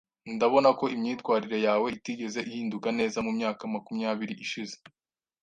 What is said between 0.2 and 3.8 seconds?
Ndabona ko imyitwarire yawe itigeze ihinduka neza mumyaka